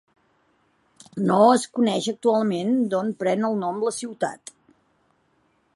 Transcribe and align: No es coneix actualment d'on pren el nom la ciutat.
No 1.31 1.35
es 1.57 1.65
coneix 1.79 2.07
actualment 2.13 2.73
d'on 2.95 3.13
pren 3.21 3.47
el 3.53 3.61
nom 3.65 3.81
la 3.89 3.95
ciutat. 3.99 4.53